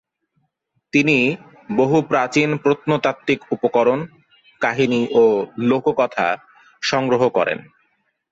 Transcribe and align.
তিনি 0.93 1.17
বহু 1.75 1.97
প্রাচীন 2.01 2.49
প্রত্নতাত্ত্বিক 2.57 3.39
উপকরণ, 3.51 3.99
কাহিনী 4.61 5.01
ও 5.13 5.23
লোককথা 5.61 6.27
সংগ্রহ 6.81 7.21
করেন। 7.29 7.59